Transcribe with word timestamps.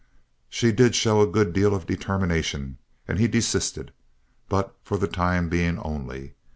She 0.49 0.71
did 0.71 0.95
show 0.95 1.21
a 1.21 1.27
good 1.29 1.53
deal 1.53 1.75
of 1.75 1.85
determination, 1.85 2.79
and 3.07 3.19
he 3.19 3.27
desisted. 3.27 3.93
But 4.49 4.75
for 4.81 4.97
the 4.97 5.07
time 5.07 5.47
being 5.47 5.77
only. 5.77 6.33